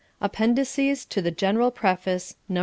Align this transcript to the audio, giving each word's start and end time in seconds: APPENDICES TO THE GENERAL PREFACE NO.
APPENDICES 0.19 1.05
TO 1.05 1.21
THE 1.21 1.29
GENERAL 1.29 1.69
PREFACE 1.69 2.33
NO. 2.49 2.59